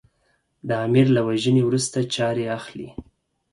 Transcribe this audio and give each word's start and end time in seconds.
د 0.67 0.69
امیر 0.85 1.07
له 1.15 1.21
وژنې 1.27 1.61
وروسته 1.65 1.97
چارې 2.15 2.45
اخلي. 2.57 2.89